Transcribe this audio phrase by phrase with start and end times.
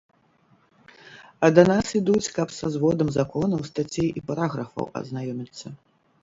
[1.47, 5.67] А да нас ідуць, каб са зводам законаў, стацей і параграфаў азнаёміцца.